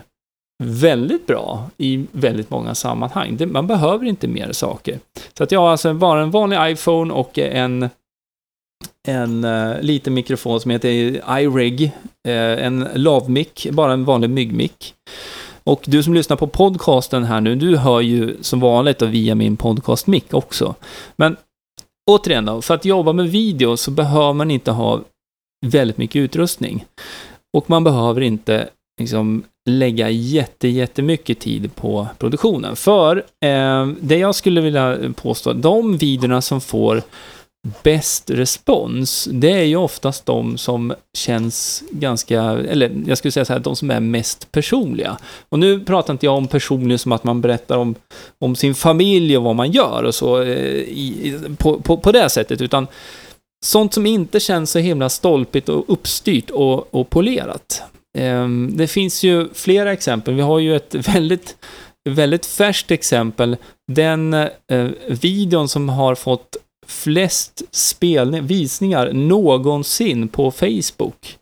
[0.64, 3.38] väldigt bra i väldigt många sammanhang.
[3.48, 5.00] Man behöver inte mer saker.
[5.34, 7.90] Så att jag har alltså bara en vanlig iPhone och en
[9.08, 10.90] en uh, liten mikrofon som heter
[11.40, 11.82] iRig,
[12.28, 14.94] uh, en lavmick, bara en vanlig myggmick.
[15.68, 19.58] Och du som lyssnar på podcasten här nu, du hör ju som vanligt via min
[19.58, 20.76] podcastmick också.
[21.16, 21.38] Men
[22.12, 25.02] återigen då, för att jobba med video så behöver man inte ha
[25.66, 26.86] väldigt mycket utrustning.
[27.58, 32.76] Och man behöver inte liksom lägga jätte, jättemycket tid på produktionen.
[32.76, 37.02] För eh, det jag skulle vilja påstå, de videorna som får
[37.84, 43.54] bäst respons, det är ju oftast de som känns ganska, eller jag skulle säga så
[43.54, 45.18] här, de som är mest personliga.
[45.50, 47.96] Och nu pratar inte jag om personligen som att man berättar om,
[48.40, 52.30] om sin familj och vad man gör och så eh, i, på, på, på det
[52.30, 52.88] sättet, utan
[53.66, 57.84] sånt som inte känns så himla stolpigt och uppstyrt och, och polerat.
[58.18, 60.34] Um, det finns ju flera exempel.
[60.34, 61.56] Vi har ju ett väldigt,
[62.10, 63.58] väldigt färskt exempel.
[63.92, 71.38] Den eh, videon som har fått flest spelning, visningar någonsin på Facebook.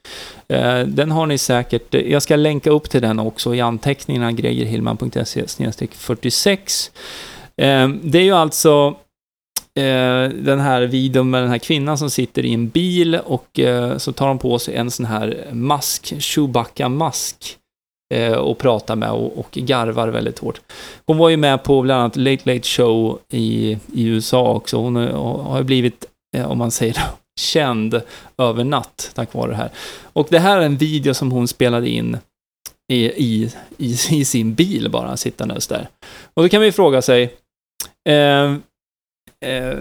[0.47, 4.31] Eh, den har ni säkert, eh, jag ska länka upp till den också i anteckningarna,
[4.31, 5.45] gregerhillman.se
[5.91, 6.91] 46.
[7.57, 8.95] Eh, det är ju alltså
[10.33, 13.59] den här videon med den här kvinnan som sitter i en bil och
[13.97, 17.57] så tar hon på sig en sån här mask, Chewbacca-mask
[18.13, 20.61] Eh, och pratar med och, och garvar väldigt hårt.
[21.05, 24.77] Hon var ju med på bland annat Late Late Show i, i USA också.
[24.77, 26.05] Hon eh, har ju blivit,
[26.37, 26.97] eh, om man säger
[27.39, 28.01] känd
[28.37, 29.69] över natt tack vare det här.
[30.13, 32.17] Och det här är en video som hon spelade in
[32.93, 35.87] i, i, i, i sin bil bara, sittandes där.
[36.33, 37.33] Och då kan vi fråga sig,
[38.09, 38.53] eh,
[39.45, 39.79] eh,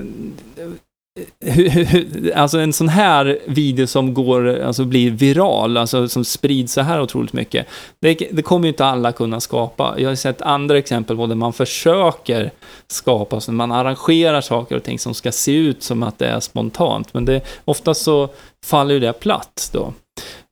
[2.35, 7.01] alltså en sån här video som går, alltså blir viral, alltså som sprids så här
[7.01, 7.67] otroligt mycket,
[8.01, 9.95] det, det kommer ju inte alla kunna skapa.
[9.99, 12.51] Jag har sett andra exempel på där man försöker
[12.89, 16.41] skapa, så man arrangerar saker och ting som ska se ut som att det är
[16.41, 18.29] spontant, men det, oftast så
[18.65, 19.93] faller ju det platt då.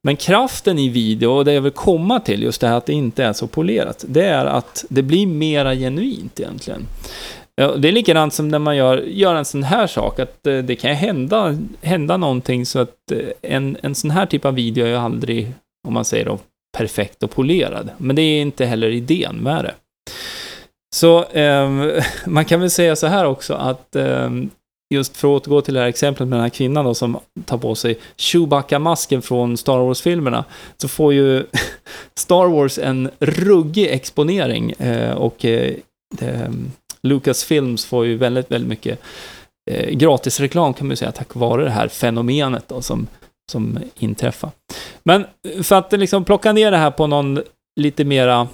[0.05, 2.93] Men kraften i video, och det jag vill komma till, just det här att det
[2.93, 6.87] inte är så polerat, det är att det blir mera genuint egentligen.
[7.57, 10.77] Det är likadant som när man gör, gör en sån här sak, att eh, det
[10.77, 14.89] kan hända, hända någonting så att eh, en, en sån här typ av video är
[14.89, 15.53] ju aldrig,
[15.89, 16.39] om man säger då,
[16.77, 17.91] perfekt och polerad.
[17.99, 19.75] Men det är inte heller idén med det.
[20.95, 21.71] Så eh,
[22.27, 24.31] man kan väl säga så här också att eh,
[24.95, 27.59] just för att återgå till det här exemplet med den här kvinnan då som tar
[27.59, 30.45] på sig Chewbacca-masken från Star Wars-filmerna,
[30.77, 31.47] så får ju
[32.15, 35.75] Star Wars en ruggig exponering eh, och eh,
[36.21, 36.73] ehm,
[37.07, 39.01] Lucasfilms får ju väldigt, väldigt mycket
[39.71, 43.07] eh, gratisreklam kan man ju säga, tack vare det här fenomenet då, som,
[43.53, 44.51] som inträffar.
[45.03, 45.27] Men
[45.63, 47.43] för att liksom plocka ner det här på någon
[47.81, 48.49] lite mera,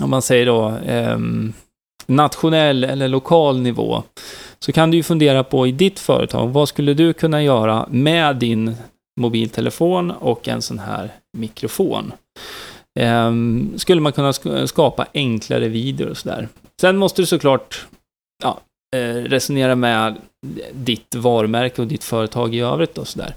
[0.00, 1.18] om man säger då, eh,
[2.06, 4.02] nationell eller lokal nivå,
[4.58, 8.36] så kan du ju fundera på i ditt företag, vad skulle du kunna göra med
[8.36, 8.76] din
[9.20, 12.12] mobiltelefon och en sån här mikrofon?
[13.00, 14.32] Ehm, skulle man kunna
[14.66, 16.48] skapa enklare videor och sådär.
[16.80, 17.86] Sen måste du såklart
[18.42, 18.60] ja,
[18.96, 20.16] eh, resonera med
[20.72, 23.34] ditt varumärke och ditt företag i övrigt och sådär.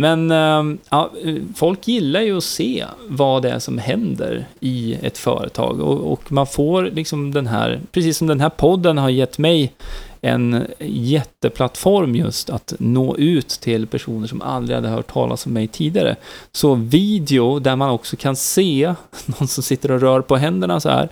[0.00, 1.10] Men ehm, ja,
[1.56, 6.32] folk gillar ju att se vad det är som händer i ett företag och, och,
[6.32, 9.72] man får liksom den här, precis som den här podden har gett mig
[10.20, 15.68] en jätteplattform just att nå ut till personer som aldrig hade hört talas om mig
[15.68, 16.16] tidigare.
[16.52, 18.94] Så video där man också kan se
[19.26, 21.08] någon som sitter och rör på händerna så här,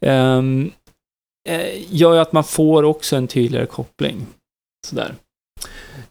[0.00, 0.70] ehm,
[1.48, 4.26] eh, gör ju att man får också en tydligare koppling.
[4.86, 5.14] Sådär.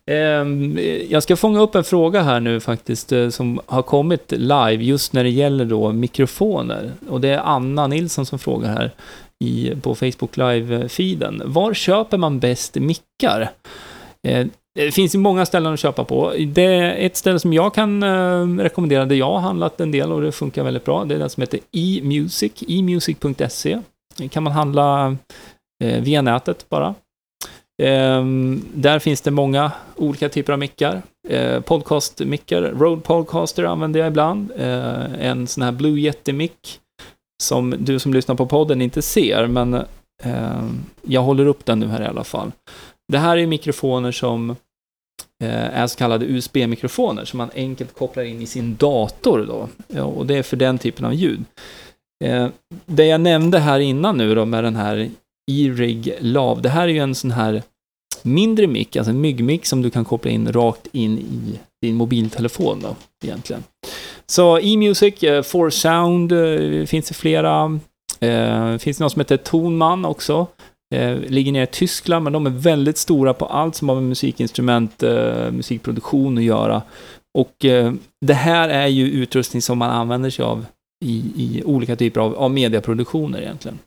[0.05, 0.79] Ehm,
[1.09, 5.13] jag ska fånga upp en fråga här nu faktiskt eh, som har kommit live just
[5.13, 6.91] när det gäller då mikrofoner.
[7.09, 8.91] Och det är Anna Nilsson som frågar här
[9.43, 11.41] i, på Facebook Live-feeden.
[11.45, 13.49] Var köper man bäst mickar?
[14.27, 16.33] Eh, det finns ju många ställen att köpa på.
[16.47, 20.11] Det är ett ställe som jag kan eh, rekommendera, där jag har handlat en del
[20.11, 21.05] och det funkar väldigt bra.
[21.05, 23.81] Det är den som heter eMusic, emusic.se.
[24.29, 25.17] kan man handla
[25.83, 26.95] eh, via nätet bara.
[27.83, 28.25] Eh,
[28.73, 31.01] där finns det många olika typer av mickar.
[31.29, 34.51] Eh, podcast-mickar, Rode Podcaster använder jag ibland.
[35.19, 36.79] En sån här Blue Yeti-mick
[37.43, 39.73] som du som lyssnar på podden inte ser, men
[40.23, 40.63] eh,
[41.01, 42.51] jag håller upp den nu här i alla fall.
[43.11, 44.49] Det här är mikrofoner som
[45.43, 49.69] eh, är så kallade USB-mikrofoner som man enkelt kopplar in i sin dator då.
[49.87, 51.43] Ja, och det är för den typen av ljud.
[52.23, 52.47] Eh,
[52.85, 55.09] det jag nämnde här innan nu då med den här
[55.51, 56.61] E-Rig Lav.
[56.61, 57.63] Det här är ju en sån här
[58.21, 62.79] mindre mick, alltså en myggmick som du kan koppla in rakt in i din mobiltelefon
[62.81, 63.63] då, egentligen.
[64.27, 67.79] Så E-Music, eh, For Sound, eh, finns det flera.
[68.19, 70.47] Eh, finns det något som heter Tonman också.
[70.95, 74.03] Eh, ligger nere i Tyskland, men de är väldigt stora på allt som har med
[74.03, 75.03] musikinstrument,
[75.51, 76.81] musikproduktion att göra.
[77.37, 77.55] Och
[78.25, 80.65] det här är ju utrustning som man använder sig av
[81.05, 83.79] i, i olika typer av, av mediaproduktioner egentligen.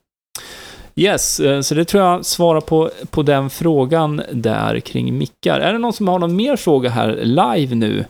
[0.97, 5.61] Yes, så det tror jag svarar på, på den frågan där kring mickar.
[5.61, 8.05] Är det någon som har någon mer fråga här live nu?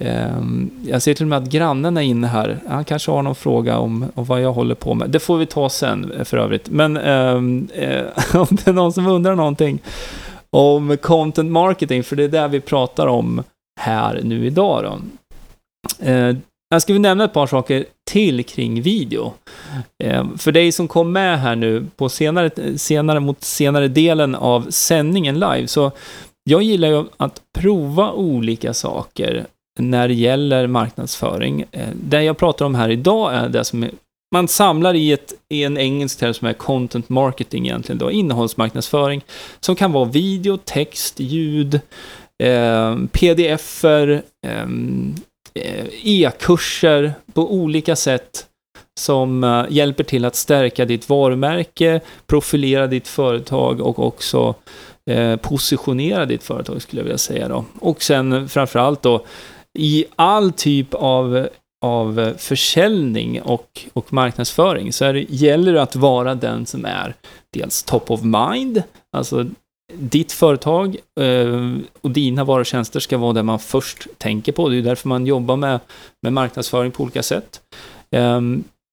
[0.00, 2.58] Ehm, jag ser till och med att grannen är inne här.
[2.68, 5.10] Han kanske har någon fråga om, om vad jag håller på med.
[5.10, 6.70] Det får vi ta sen eh, för övrigt.
[6.70, 9.78] Men ehm, eh, om det är någon som undrar någonting
[10.50, 13.42] om content marketing, för det är det vi pratar om
[13.80, 14.98] här nu idag då.
[16.06, 16.36] Eh,
[16.70, 19.32] jag ska nämna ett par saker till kring video.
[20.04, 24.66] Eh, för dig som kom med här nu på senare, senare mot senare delen av
[24.70, 25.92] sändningen live, så
[26.44, 29.46] jag gillar ju att prova olika saker
[29.80, 31.64] när det gäller marknadsföring.
[31.70, 33.90] Eh, det jag pratar om här idag är det som är,
[34.34, 39.24] man samlar i, ett, i en engelsk term som är content marketing egentligen då, innehållsmarknadsföring,
[39.60, 41.80] som kan vara video, text, ljud,
[42.42, 44.66] eh, pdf-er, eh,
[45.54, 48.46] Eh, e-kurser på olika sätt
[49.00, 54.54] som eh, hjälper till att stärka ditt varumärke, profilera ditt företag och också
[55.10, 57.64] eh, positionera ditt företag skulle jag vilja säga då.
[57.80, 59.24] Och sen framförallt då
[59.78, 61.48] i all typ av,
[61.84, 67.14] av försäljning och, och marknadsföring så är det, gäller det att vara den som är
[67.52, 68.82] dels top of mind,
[69.16, 69.46] alltså
[69.92, 74.68] ditt företag eh, och dina varor och tjänster ska vara det man först tänker på.
[74.68, 75.80] Det är därför man jobbar med,
[76.22, 77.60] med marknadsföring på olika sätt.
[78.16, 78.40] Eh,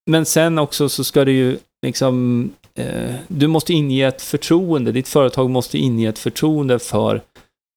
[0.10, 5.08] men sen också så ska det ju liksom, eh, du måste inge ett förtroende, ditt
[5.08, 7.22] företag måste inge ett förtroende för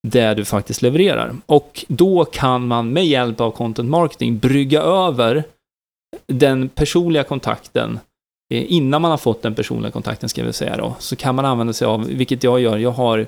[0.03, 1.37] det du faktiskt levererar.
[1.47, 5.45] Och då kan man med hjälp av content marketing brygga över
[6.27, 7.99] den personliga kontakten
[8.55, 11.45] eh, innan man har fått den personliga kontakten, ska vi säga då, så kan man
[11.45, 13.27] använda sig av, vilket jag gör, jag har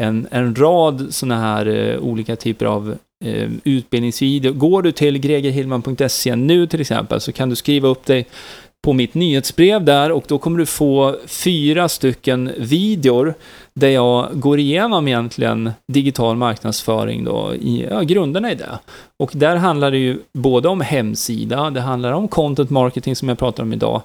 [0.00, 4.52] en, en rad sådana här eh, olika typer av eh, utbildningsvideor.
[4.52, 8.26] Går du till gregerhillman.se nu till exempel, så kan du skriva upp dig
[8.84, 13.34] på mitt nyhetsbrev där och då kommer du få fyra stycken videor
[13.78, 18.78] där jag går igenom egentligen digital marknadsföring då, i ja, grunderna i det.
[19.18, 23.38] Och där handlar det ju både om hemsida, det handlar om content marketing som jag
[23.38, 24.02] pratar om idag,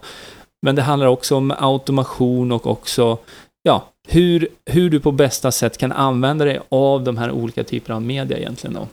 [0.62, 3.18] men det handlar också om automation och också
[3.64, 7.96] ja, hur, hur du på bästa sätt kan använda dig av de här olika typerna
[7.96, 8.74] av media egentligen.
[8.74, 8.88] Då.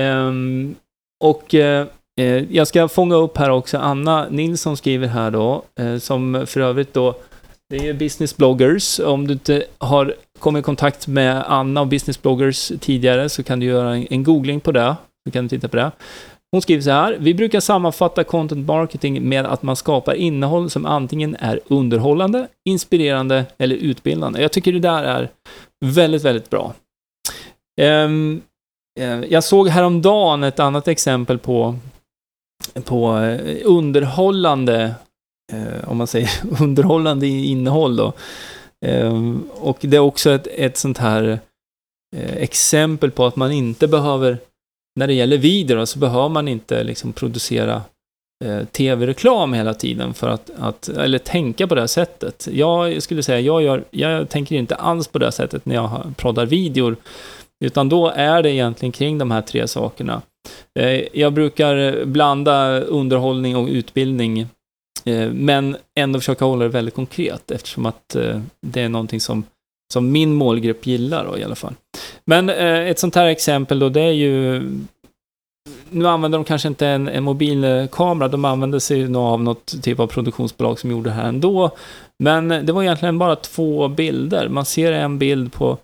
[0.00, 0.74] Ehm,
[1.24, 1.86] och eh,
[2.20, 6.60] eh jag ska fånga upp här också, Anna Nilsson skriver här då, eh, som för
[6.60, 7.14] övrigt då,
[7.70, 9.00] det är ju business bloggers.
[9.00, 13.60] Om du inte har kommit i kontakt med Anna och business bloggers tidigare så kan
[13.60, 14.96] du göra en, googling på det.
[15.24, 15.90] Du kan du titta på det.
[16.52, 17.16] Hon skriver så här.
[17.20, 23.44] Vi brukar sammanfatta content marketing med att man skapar innehåll som antingen är underhållande, inspirerande
[23.58, 24.42] eller utbildande.
[24.42, 25.30] Jag tycker det där är
[25.84, 26.74] väldigt, väldigt bra.
[27.80, 28.40] Ehm,
[29.00, 31.74] eh, jag såg häromdagen ett annat exempel på,
[32.84, 34.94] på eh, underhållande,
[35.52, 36.30] eh, om man säger
[36.60, 38.12] underhållande innehåll då.
[38.86, 41.38] Eh, och det är också ett, ett sånt här
[42.16, 44.38] eh, exempel på att man inte behöver
[44.96, 47.82] när det gäller video så behöver man inte liksom producera
[48.44, 52.48] eh, tv-reklam hela tiden för att, att, eller tänka på det här sättet.
[52.52, 56.14] Jag skulle säga, jag, gör, jag tänker inte alls på det här sättet när jag
[56.16, 56.96] proddar videor,
[57.64, 60.22] utan då är det egentligen kring de här tre sakerna.
[60.78, 64.48] Eh, jag brukar blanda underhållning och utbildning,
[65.04, 69.44] Eh, men ändå försöka hålla det väldigt konkret eftersom att eh, det är någonting som,
[69.92, 71.74] som min målgrupp gillar då, i alla fall.
[72.24, 74.62] Men eh, ett sånt här exempel då, det är ju...
[75.90, 80.00] Nu använder de kanske inte en, en mobilkamera, de använder sig nog av något typ
[80.00, 81.70] av produktionsbolag som gjorde det här ändå.
[82.18, 84.48] Men det var egentligen bara två bilder.
[84.48, 85.78] Man ser en bild på,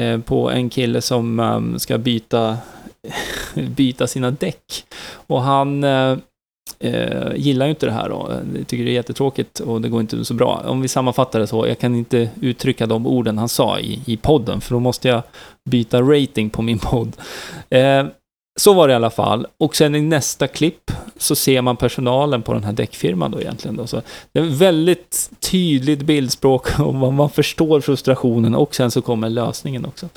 [0.00, 2.58] eh, på en kille som eh, ska byta,
[3.54, 4.84] byta sina däck.
[5.26, 6.18] Och han eh,
[6.78, 8.26] eh, gillar ju inte det här då.
[8.30, 10.62] Jag eh, tycker det är jättetråkigt och det går inte så bra.
[10.66, 14.16] Om vi sammanfattar det så, jag kan inte uttrycka de orden han sa i, i
[14.16, 15.22] podden, för då måste jag
[15.64, 17.16] byta rating på min podd.
[17.70, 18.06] Eh,
[18.60, 19.46] så var det i alla fall.
[19.58, 23.76] Och sen i nästa klipp så ser man personalen på den här däckfirman då egentligen.
[23.76, 23.86] Då.
[23.86, 29.86] Så det är väldigt tydligt bildspråk och man förstår frustrationen och sen så kommer lösningen
[29.86, 30.08] också.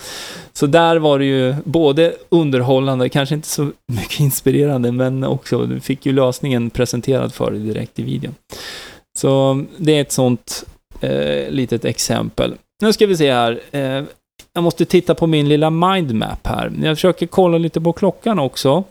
[0.54, 5.80] Så där var det ju både underhållande, kanske inte så mycket inspirerande, men också du
[5.80, 8.36] fick ju lösningen presenterad för dig direkt i videon.
[9.17, 10.65] Så det är ett sånt
[11.02, 12.56] eh, litet exempel.
[12.82, 13.60] Nu ska vi se här.
[13.71, 14.04] Eh,
[14.54, 16.72] jag måste titta på min lilla mindmap här.
[16.84, 18.84] Jag försöker kolla lite på klockan också.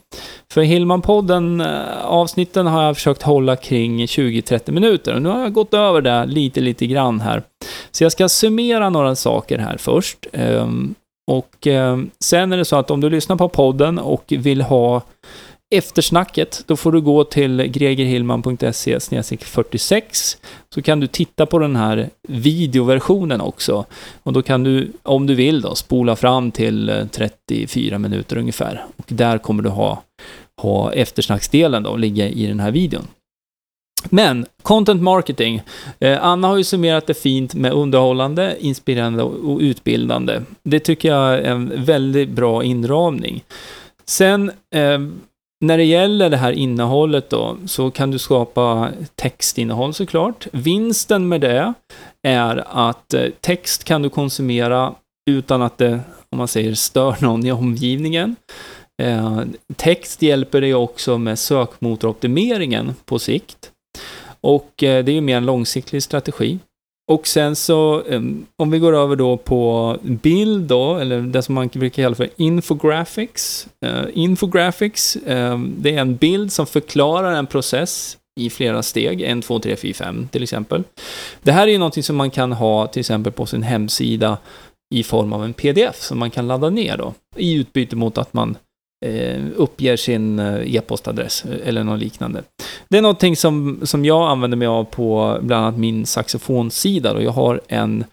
[0.52, 5.14] För Hillman-podden, eh, avsnitten har jag försökt hålla kring 20-30 minuter.
[5.14, 7.42] Och nu har jag gått över det lite, lite grann här.
[7.90, 10.26] Så jag ska summera några saker här först.
[10.32, 10.94] Ehm,
[11.30, 15.02] och eh, sen är det så att om du lyssnar på podden och vill ha
[15.70, 18.98] eftersnacket, då får du gå till gregerhillman.se
[19.40, 20.36] 46
[20.74, 23.84] så kan du titta på den här videoversionen också.
[24.22, 28.84] Och då kan du, om du vill då, spola fram till eh, 34 minuter ungefär.
[28.96, 30.02] Och där kommer du ha,
[30.60, 33.06] ha eftersnacksdelen då, ligga i den här videon.
[34.04, 35.62] Men, content marketing.
[35.98, 40.40] Eh, Anna har ju summerat det fint med underhållande, inspirerande och utbildande.
[40.62, 43.44] Det tycker jag är en väldigt bra inramning.
[44.04, 44.98] Sen eh,
[45.60, 50.46] när det gäller det här innehållet då, så kan du skapa textinnehåll såklart.
[50.52, 51.74] Vinsten med det
[52.22, 54.94] är att eh, text kan du konsumera
[55.30, 58.36] utan att det, om man säger, stör någon i omgivningen.
[59.02, 59.40] Eh,
[59.76, 63.72] text hjälper dig också med sökmotoroptimeringen på sikt.
[64.40, 66.58] Och eh, det är ju mer en långsiktig strategi.
[67.08, 68.02] Och sen så,
[68.56, 72.28] om vi går över då på bild då, eller det som man brukar kalla för
[72.36, 73.68] infographics.
[73.86, 79.44] Uh, infographics, um, det är en bild som förklarar en process i flera steg, 1,
[79.44, 80.82] 2, 3, 4, 5 till exempel.
[81.42, 84.38] Det här är ju någonting som man kan ha till exempel på sin hemsida
[84.94, 88.34] i form av en pdf som man kan ladda ner då, i utbyte mot att
[88.34, 88.56] man
[89.06, 92.42] eh, uppger sin eh, e-postadress eh, eller något liknande.
[92.88, 97.14] Det är någonting som, som jag använder mig av på bland annat min saxofonsida.
[97.14, 97.22] då.
[97.22, 98.04] jag har en,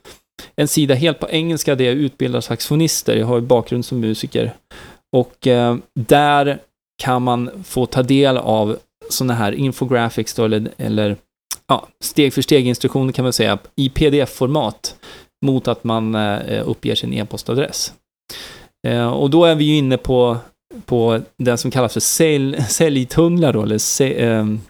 [0.55, 3.15] en sida helt på engelska där jag utbildar saxofonister.
[3.15, 4.53] Jag har bakgrund som musiker.
[5.15, 6.59] Och eh, där
[7.03, 8.77] kan man få ta del av
[9.09, 11.17] sådana här infographics då, eller, eller
[11.67, 14.95] ja, steg för steg instruktioner kan man säga, i pdf-format
[15.45, 17.93] mot att man eh, uppger sin e-postadress.
[18.87, 20.37] Eh, och då är vi ju inne på
[20.85, 24.61] på det som kallas för sälj, säljtunnlar då, eller um,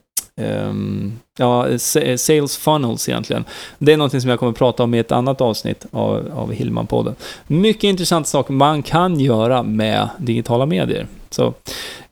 [0.42, 1.80] um, ja,
[2.18, 3.46] sales funnels egentligen.
[3.78, 6.54] Det är någonting som jag kommer att prata om i ett annat avsnitt av, av
[6.54, 7.16] Hillman-podden.
[7.48, 11.08] Mycket intressant sak man kan göra med digitala medier.
[11.30, 11.54] Så,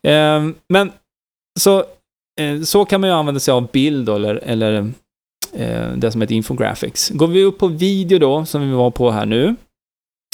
[0.02, 0.92] um, men
[1.60, 1.78] så,
[2.40, 4.80] eh, så kan man ju använda sig av bild då, eller, eller
[5.60, 7.10] uh, det som heter infographics.
[7.10, 9.56] Går vi upp på video då, som vi var på här nu,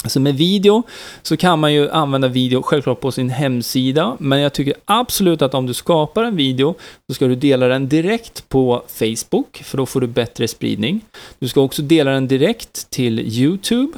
[0.05, 0.83] så med video
[1.21, 5.53] så kan man ju använda video självklart på sin hemsida, men jag tycker absolut att
[5.53, 6.75] om du skapar en video
[7.07, 11.01] så ska du dela den direkt på Facebook, för då får du bättre spridning.
[11.39, 13.91] Du ska också dela den direkt till YouTube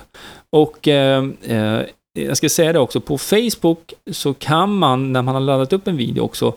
[0.49, 1.82] och eh, eh,
[2.20, 5.88] jag ska säga det också, på Facebook så kan man när man har laddat upp
[5.88, 6.54] en video också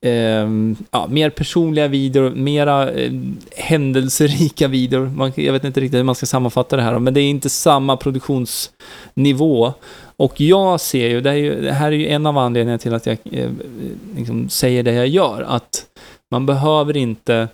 [0.01, 3.11] Ehm, ja, mer personliga videor, mera eh,
[3.55, 5.05] händelserika videor.
[5.05, 7.49] Man, jag vet inte riktigt hur man ska sammanfatta det här, men det är inte
[7.49, 9.73] samma produktionsnivå.
[10.17, 12.93] Och jag ser ju, det, är ju, det här är ju en av anledningarna till
[12.93, 13.51] att jag eh,
[14.15, 15.86] liksom säger det jag gör, att
[16.32, 17.47] man behöver inte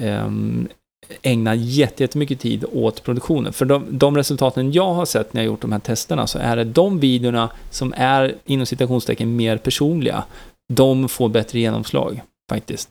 [0.00, 0.28] eh,
[1.22, 3.52] ägna jättemycket tid åt produktionen.
[3.52, 6.56] För de, de, resultaten jag har sett när jag gjort de här testerna så är
[6.56, 10.24] det de videorna som är inom citationstecken mer personliga,
[10.72, 12.88] de får bättre genomslag faktiskt.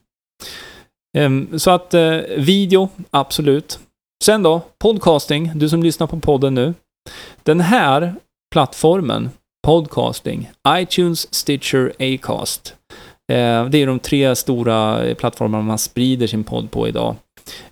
[1.17, 3.79] Ehm, så att eh, video, absolut.
[4.23, 6.73] Sen då, podcasting, du som lyssnar på podden nu.
[7.43, 8.15] Den här
[8.51, 9.29] plattformen,
[9.67, 12.75] podcasting, iTunes, Stitcher, Acast.
[13.31, 17.15] Eh, det är de tre stora eh, plattformarna man sprider sin podd på idag.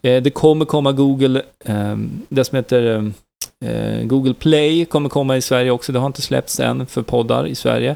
[0.02, 5.72] Det kommer komma Google, ehm, det som heter ehm, Google Play kommer komma i Sverige
[5.72, 5.92] också.
[5.92, 7.96] Det har inte släppts än för poddar i Sverige.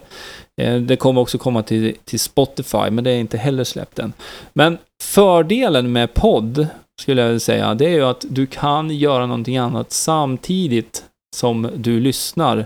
[0.60, 4.14] Eh, det kommer också komma till, till Spotify, men det är inte heller släppt än.
[4.54, 6.68] Men fördelen med podd,
[7.02, 11.04] skulle jag säga, det är ju att du kan göra någonting annat samtidigt
[11.36, 12.66] som du lyssnar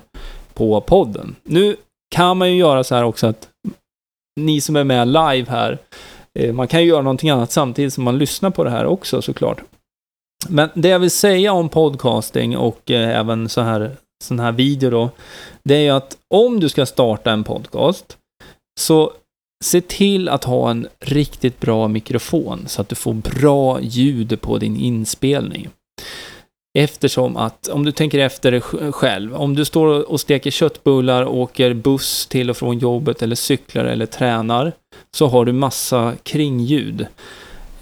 [0.53, 1.35] på podden.
[1.43, 1.75] Nu
[2.15, 3.47] kan man ju göra så här också att
[4.39, 5.77] ni som är med live här,
[6.39, 9.21] eh, man kan ju göra någonting annat samtidigt som man lyssnar på det här också
[9.21, 9.61] såklart.
[10.49, 13.91] Men det jag vill säga om podcasting och eh, även så här
[14.23, 15.09] sån här video då,
[15.63, 18.17] det är ju att om du ska starta en podcast,
[18.79, 19.11] så
[19.63, 24.57] se till att ha en riktigt bra mikrofon så att du får bra ljud på
[24.57, 25.69] din inspelning.
[26.77, 28.59] Eftersom att, om du tänker efter
[28.91, 33.85] själv, om du står och steker köttbullar, åker buss till och från jobbet eller cyklar
[33.85, 34.73] eller tränar,
[35.15, 37.07] så har du massa kringljud.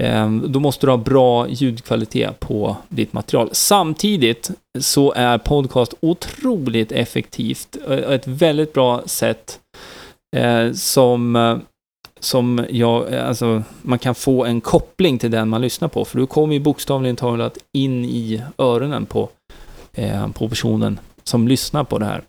[0.01, 3.49] Ehm, då måste du ha bra ljudkvalitet på ditt material.
[3.51, 7.75] Samtidigt så är podcast otroligt effektivt.
[7.85, 9.59] och ett väldigt bra sätt
[10.35, 11.57] eh, som, eh,
[12.19, 16.05] som jag, eh, alltså, man kan få en koppling till den man lyssnar på.
[16.05, 19.29] För du kommer ju bokstavligen talat in i öronen på,
[20.33, 22.21] på personen som lyssnar på det här.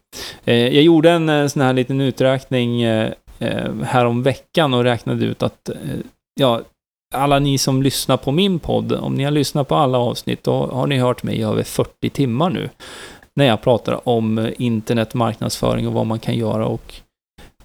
[0.44, 2.84] Jag gjorde en sån här liten uträkning
[3.82, 5.70] häromveckan veckan och räknade ut att
[6.40, 6.60] ja,
[7.12, 10.66] alla ni som lyssnar på min podd, om ni har lyssnat på alla avsnitt, då
[10.66, 12.68] har ni hört mig i över 40 timmar nu.
[13.34, 16.94] När jag pratar om eh, internetmarknadsföring och vad man kan göra och,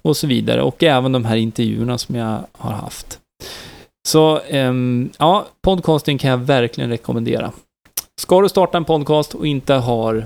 [0.01, 0.61] och så vidare.
[0.61, 3.19] Och även de här intervjuerna som jag har haft.
[4.07, 7.51] Så um, ja, podcasting kan jag verkligen rekommendera.
[8.21, 10.25] Ska du starta en podcast och inte har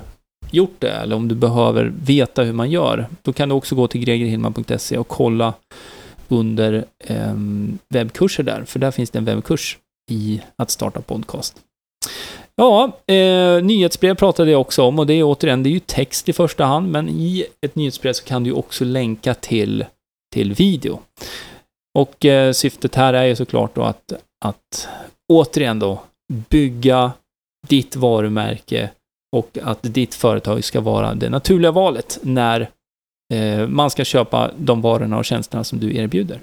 [0.52, 3.88] gjort det, eller om du behöver veta hur man gör, då kan du också gå
[3.88, 5.54] till gregerhillman.se och kolla
[6.32, 7.36] under eh,
[7.90, 9.78] webbkurser där, för där finns det en webbkurs
[10.12, 11.62] i att starta podcast.
[12.56, 16.30] Ja, eh, nyhetsbrev pratade jag också om och det är återigen, det är ju text
[16.30, 19.86] i första hand, men i ett nyhetsbrev så kan du ju också länka till,
[20.34, 21.00] till video.
[22.00, 24.14] Och eh, syftet här är ju såklart då att,
[24.46, 24.88] att
[25.34, 26.02] återigen då
[26.50, 27.12] bygga
[27.68, 28.90] ditt varumärke
[29.36, 32.70] och att ditt företag ska vara det naturliga valet när
[33.32, 36.40] Eh, man ska köpa de varorna och tjänsterna som du erbjuder.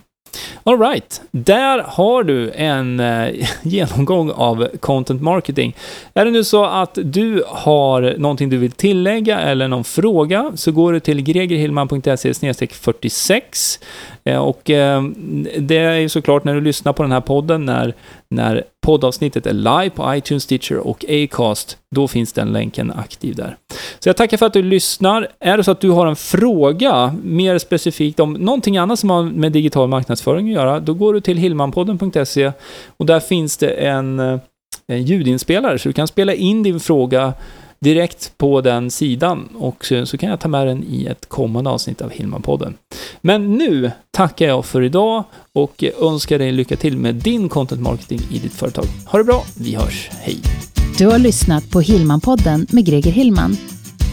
[0.65, 5.77] Alright, där har du en eh, genomgång av content marketing.
[6.15, 10.73] Är det nu så att du har någonting du vill tillägga eller någon fråga så
[10.73, 12.35] går du till gregerhillman.se
[12.73, 13.81] 46
[14.25, 17.95] eh, och det är ju såklart när du lyssnar på den här podden när,
[18.35, 23.57] när poddavsnittet är live på iTunes, Stitcher och Acast, då finns den länken aktiv där.
[23.99, 25.29] Så jag tackar för att du lyssnar.
[25.41, 29.23] Är det så att du har en fråga mer specifikt om någonting annat som har
[29.23, 32.53] med digital marknadsföring att göra, då går du till hillmanpodden.se
[32.97, 34.41] och där finns det en, eh,
[34.93, 37.35] en ljudinspelare så du kan spela in din fråga
[37.81, 41.71] direkt på den sidan och så, så, kan jag ta med den i ett kommande
[41.71, 42.75] avsnitt av Hillman-podden.
[43.21, 48.21] Men nu tackar jag för idag och önskar dig lycka till med din content marketing
[48.31, 48.85] i ditt företag.
[49.07, 50.39] Ha det bra, vi hörs, hej!
[50.99, 53.57] Du har lyssnat på Hillman-podden med Greger Hillman.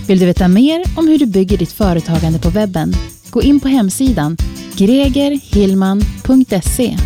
[0.07, 2.93] Vill du veta mer om hur du bygger ditt företagande på webben?
[3.29, 4.37] Gå in på hemsidan
[4.77, 6.97] gregerhillman.se